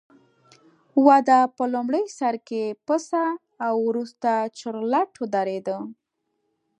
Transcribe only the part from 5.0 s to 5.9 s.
ودرېده